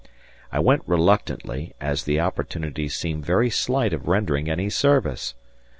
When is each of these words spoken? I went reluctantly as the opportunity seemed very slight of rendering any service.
I 0.51 0.59
went 0.59 0.81
reluctantly 0.87 1.75
as 1.79 2.05
the 2.05 2.19
opportunity 2.19 2.89
seemed 2.89 3.23
very 3.23 3.51
slight 3.51 3.93
of 3.93 4.07
rendering 4.07 4.49
any 4.49 4.67
service. 4.67 5.35